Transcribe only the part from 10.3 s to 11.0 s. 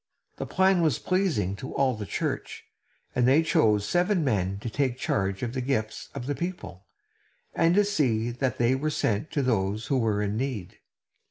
need.